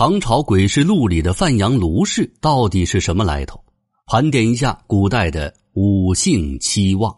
[0.00, 3.60] 唐朝诡事录里的范阳卢氏到底是什么来头？
[4.06, 7.12] 盘点一下古代的五姓七望。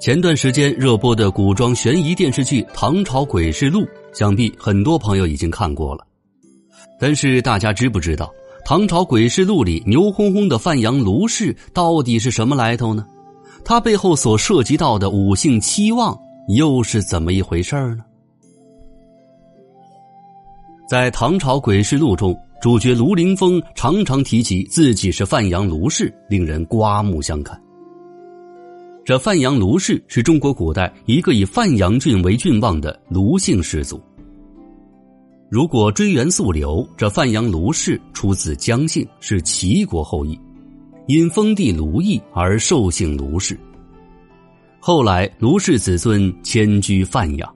[0.00, 3.80] 前段时间热播的古装悬疑电视剧《唐朝诡事录》，
[4.12, 6.06] 想必很多朋友已经看过了。
[7.00, 8.26] 但是大家知不知道，
[8.64, 13.04] 《唐朝诡事录》里牛哄哄的范阳卢氏到底是什么来头呢？
[13.64, 16.18] 他背后所涉及到的五姓七望
[16.48, 18.04] 又是怎么一回事呢？
[20.88, 27.60] 在《唐朝诡事录》中，主角卢凌风常常提及自己是范阳卢氏，令人刮目相看。
[29.04, 34.00] 这范阳卢氏是中国古代一个以范阳郡为郡望的卢姓氏族。
[35.48, 40.38] 如果追源溯流，这范阳卢氏出自姜姓，是齐国后裔，
[41.10, 43.58] 因封地卢邑而受姓卢氏。
[44.78, 47.52] 后来卢氏子孙迁居范阳。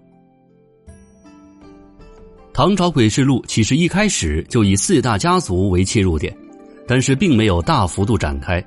[2.52, 6.36] 唐朝诡事录其实一开始就以四大家族为切入点，
[6.84, 8.60] 但是并没有大幅度展开。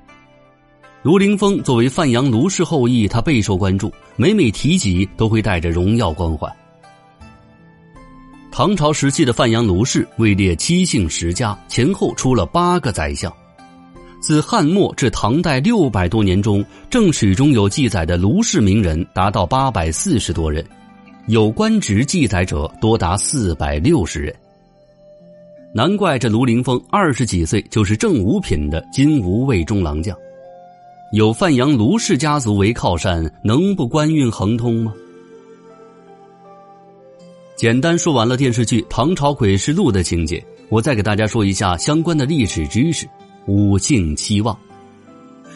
[1.04, 6.50] 卢凌风作为范阳卢氏后裔，他备受关注，每每提及都会带着荣耀光环。
[8.54, 13.30] 唐朝时期的范阳卢氏位列七姓十家，前后出了八个宰相。
[14.20, 20.66] 自汉末至唐代六百多年中，正史中有记载的卢氏名人达到八百四十多人，
[21.28, 24.36] 有官职记载者多达四百六十人。
[25.74, 30.18] 难怪这卢凌风二十几岁就是正五品的金吾卫中郎将。
[31.14, 34.94] 有范阳卢氏家族为靠山，能不官运亨通吗？
[37.56, 43.08] 简单说完了电视剧《唐朝诡事录》的情节，我再给大家说一下相关的历史知识：
[43.48, 44.58] 五姓七望。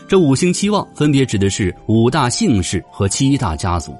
[0.08, 3.95] 这五姓七望分别指的是五大姓氏和七大家族，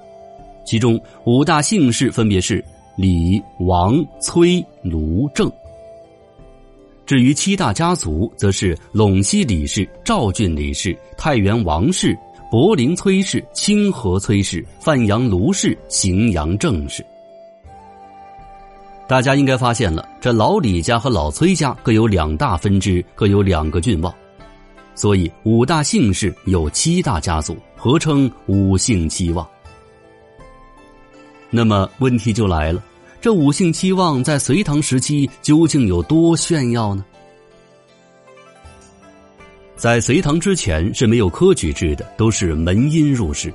[0.66, 2.64] 其中五大姓氏分别是
[2.98, 5.50] 李、王、崔、卢、郑。
[7.06, 12.18] 至于七大家族，则是陇西李氏、赵郡李氏、太原王氏、
[12.50, 17.06] 柏林崔氏、清河崔氏、范阳卢氏、荥阳郑氏。
[19.12, 24.16] 大家应该发现了，这老李家和老崔家各有两大分支，各有两个郡望，
[24.96, 29.46] 所以五大姓氏有七大家族，合称五姓七望。
[31.50, 32.82] 那么问题就来了。
[33.20, 37.04] 这五姓七望在隋唐时期究竟有多炫耀呢？
[39.76, 43.54] 在隋唐之前是没有科举制的，都是门荫入仕。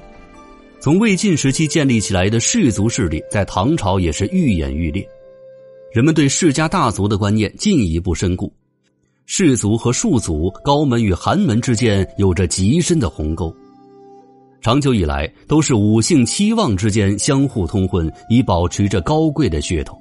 [0.81, 5.09] 从魏晋时期建立起来的氏族势力，在唐朝也是愈演愈烈。
[5.97, 8.53] 人们对世家大族的观念进一步深固，
[9.25, 13.51] 氏族和庶族、高门与寒门之间有着极深的鸿沟。
[14.61, 19.99] 长久以来，都是五姓七望之间相互通婚，以保持着高贵的血统。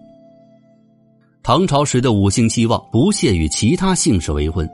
[1.41, 4.69] 唐朝时的五姓七望不屑与其他姓氏为婚，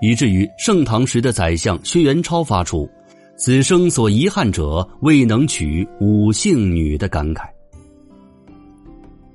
[0.00, 2.88] 以至于盛唐时的宰相薛元超发出
[3.36, 7.42] “此生所遗憾者，未能娶五姓女”的感慨。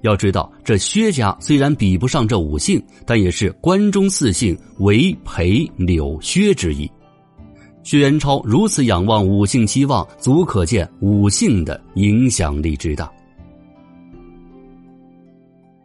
[0.01, 6.89] 要知道，这薛家虽然比不上这五姓，但也是关中四姓韦、裴、柳、薛之一。
[7.83, 13.09] 薛元超如此仰望五姓期望，足可见五姓的影响力之大。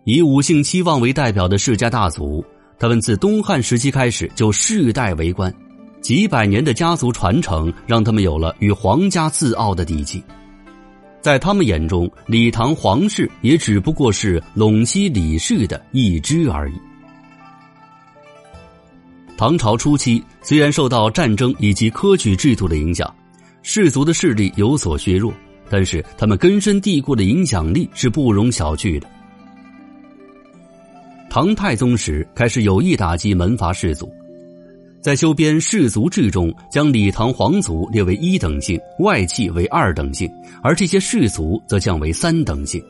[0.04, 2.44] 以五姓期望为代表的世家大族，
[2.78, 5.54] 他们自东汉时期开始就世代为官，
[6.00, 10.20] 几百年的家族传承让他们有了与皇家自傲的底气。
[11.22, 16.74] 在他们眼中，李唐皇室也只不过是陇西李氏的一支而已。
[19.36, 23.12] 唐朝初期，虽然受到战争以及科举制度的影响，
[23.62, 25.32] 士族的势力有所削弱，
[25.70, 29.08] 但是他们根深蒂固的影响力是不容小觑的。
[31.30, 34.12] 唐太宗时开始有意打击门阀士族，
[35.02, 40.32] 在修编士族志中，将李唐皇族列为一等姓，外戚为二等姓，
[40.62, 42.80] 而这些氏族则降为三等姓。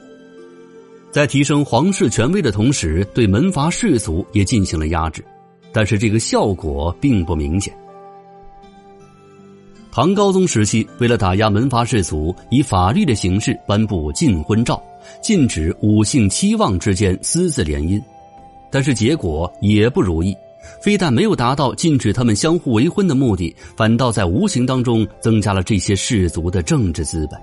[1.10, 5.24] 在提升皇室权威的同时，对门阀士族也进行了压制。
[5.72, 7.72] 但是这个效果并不明显。
[9.90, 14.82] 唐高宗时期，为了打压门阀士族，以法律的形式颁布禁婚诏，
[15.22, 17.98] 禁止五姓七望之间私自联姻。
[18.70, 20.36] 但是结果也不如意，
[20.80, 27.40] 非但没有达到禁止他们相互为婚的目的，反倒在无形当中增加了这些氏族的政治资本。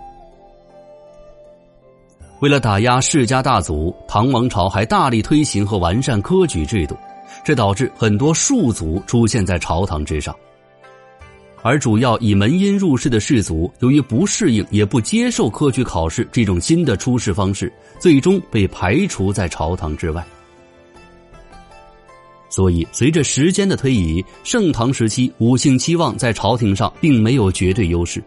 [2.39, 6.95] 为了打压世家大族，唐王朝还大力推行和完善科举制度。
[7.43, 10.35] 这导致很多庶族出现在朝堂之上。
[11.61, 20.25] 而主要以门荫入仕的士族，由于不适应也不接受科举考试这种新的出仕方式，最终被排除在朝堂之外。
[22.49, 28.23] 所以，随着时间的推移，盛唐时期五姓七望在朝廷上并没有绝对优势，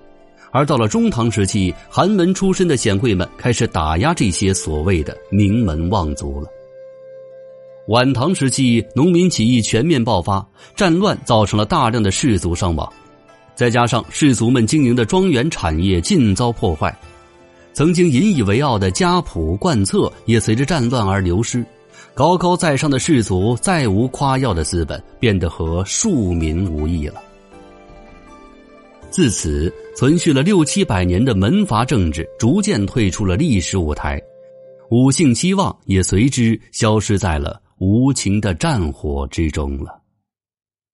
[0.53, 6.47] 而到了中唐时期，寒门出身的显贵们开始打压这些所谓的名门望族了。
[7.89, 10.47] 晚唐时期，农民起义全面爆发，
[10.77, 12.91] 战乱造成了大量的士族伤亡，
[13.57, 16.97] 再加上士族们经营的庄园产业尽遭破坏，
[17.73, 21.67] 曾经引以为傲的家谱贯册也随着战乱而流失。
[22.15, 27.23] 高高在上的士族再无夸耀的资本，变得和庶民无异了。
[29.11, 34.21] 自此，存续了六七百年的门阀政治逐渐退出了历史舞台，
[34.91, 40.02] 五姓七望也随之消失在了无情的战火之中了。